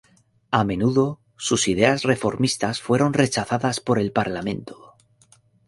[0.49, 4.95] A menudo, sus ideas reformistas fueron rechazadas por el Parlamento.